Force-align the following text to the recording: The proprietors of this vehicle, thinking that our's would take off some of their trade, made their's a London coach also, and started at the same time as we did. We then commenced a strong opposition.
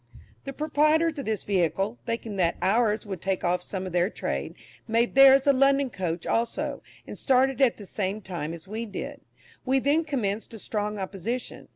The 0.45 0.51
proprietors 0.53 1.19
of 1.19 1.25
this 1.25 1.43
vehicle, 1.43 1.99
thinking 2.07 2.35
that 2.37 2.57
our's 2.59 3.05
would 3.05 3.21
take 3.21 3.43
off 3.43 3.61
some 3.61 3.85
of 3.85 3.91
their 3.91 4.09
trade, 4.09 4.55
made 4.87 5.13
their's 5.13 5.45
a 5.45 5.53
London 5.53 5.91
coach 5.91 6.25
also, 6.25 6.81
and 7.05 7.19
started 7.19 7.61
at 7.61 7.77
the 7.77 7.85
same 7.85 8.19
time 8.19 8.51
as 8.51 8.67
we 8.67 8.87
did. 8.87 9.21
We 9.63 9.77
then 9.77 10.03
commenced 10.03 10.55
a 10.55 10.57
strong 10.57 10.97
opposition. 10.97 11.67